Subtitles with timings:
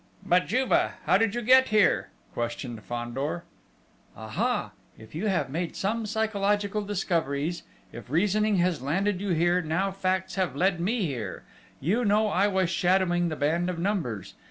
[0.25, 0.71] "But Juve
[1.05, 3.43] how did you get here?" questioned Fandor.
[4.17, 4.71] "Ah, ha!
[4.97, 10.33] If you have made some psychological discoveries: if reasoning has landed you here, now facts
[10.33, 11.43] have led me here!...
[11.79, 14.33] You know I was shadowing the band of Numbers.